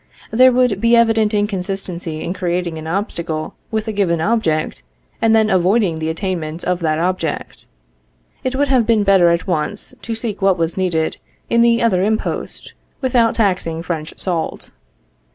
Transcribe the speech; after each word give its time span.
There 0.31 0.51
would 0.51 0.81
be 0.81 0.95
evident 0.95 1.31
inconsistency 1.31 2.23
in 2.23 2.33
creating 2.33 2.79
an 2.79 2.87
obstacle 2.87 3.53
with 3.69 3.87
a 3.87 3.91
given 3.91 4.19
object, 4.19 4.81
and 5.21 5.35
then 5.35 5.51
avoiding 5.51 5.99
the 5.99 6.09
attainment 6.09 6.63
of 6.63 6.79
that 6.79 6.97
object. 6.97 7.67
It 8.43 8.55
would 8.55 8.69
have 8.69 8.87
been 8.87 9.03
better 9.03 9.29
at 9.29 9.45
once 9.45 9.93
to 10.01 10.15
seek 10.15 10.41
what 10.41 10.57
was 10.57 10.75
needed 10.75 11.17
in 11.51 11.61
the 11.61 11.83
other 11.83 12.01
impost 12.01 12.73
without 12.99 13.35
taxing 13.35 13.83
French 13.83 14.15
salt. 14.17 14.71